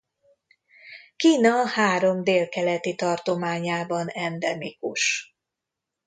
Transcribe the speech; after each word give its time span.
Kína 1.15 1.67
három 1.67 2.23
délkeleti 2.23 2.95
tartományában 2.95 4.07
endemikus. 4.07 5.35